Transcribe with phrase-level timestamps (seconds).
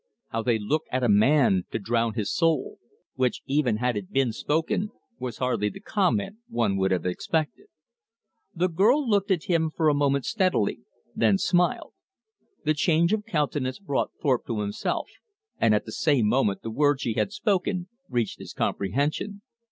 [0.29, 2.79] How they look at a man to drown his soul!"
[3.13, 4.89] Which, even had it been spoken,
[5.19, 7.67] was hardly the comment one would have expected.
[8.55, 10.79] The girl looked at him for a moment steadily,
[11.15, 11.93] then smiled.
[12.65, 15.07] The change of countenance brought Thorpe to himself,
[15.59, 19.43] and at the same moment the words she had spoken reached his comprehension.